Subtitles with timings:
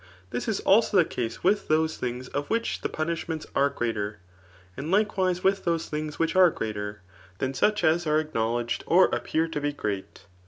[0.31, 4.17] This is also the case with those things of whicb ike pmiishmentB are greater.
[4.75, 6.97] And likewise with those 4ingB wUcfa are greater^
[7.37, 10.25] than such as are acknowledged lOr appear to be great.